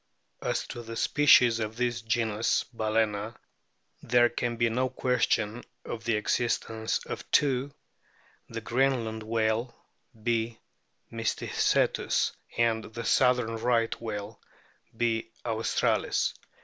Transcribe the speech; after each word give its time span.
As 0.41 0.65
to 0.69 0.95
species 0.95 1.59
of 1.59 1.75
this 1.75 2.01
genus 2.01 2.63
Bal&na, 2.73 3.33
there 4.01 4.29
can 4.29 4.55
be 4.57 4.67
no 4.67 4.89
question 4.89 5.63
of 5.85 6.05
the 6.05 6.15
existence 6.15 6.97
of 7.05 7.29
two, 7.29 7.71
the 8.49 8.61
Greenland 8.61 9.21
whale 9.21 9.75
B. 10.23 10.57
mysticetus, 11.13 12.31
and 12.57 12.85
the 12.85 13.05
southern 13.05 13.57
Right 13.57 13.93
whale 14.01 14.41
B. 14.97 15.29
australis. 15.45 16.33